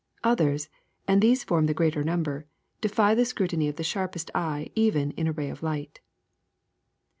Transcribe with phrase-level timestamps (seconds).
[0.23, 0.67] Others,
[1.07, 2.47] and these form the greater number,
[2.81, 5.99] defy the scrutiny of the sharpest eye even in a ray of light.